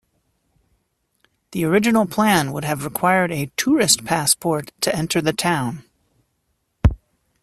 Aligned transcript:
The 1.51 1.63
original 1.63 2.07
plan 2.07 2.51
would 2.53 2.63
have 2.63 2.85
required 2.85 3.31
a 3.31 3.51
"tourist 3.55 4.03
passport" 4.03 4.71
to 4.81 4.95
enter 4.95 5.21
the 5.21 5.31
town. 5.31 5.83